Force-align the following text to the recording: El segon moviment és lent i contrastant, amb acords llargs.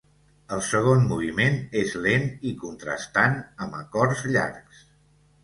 El 0.55 0.61
segon 0.67 1.03
moviment 1.11 1.59
és 1.81 1.93
lent 2.07 2.25
i 2.53 2.55
contrastant, 2.65 3.37
amb 3.67 3.79
acords 3.83 4.27
llargs. 4.33 4.83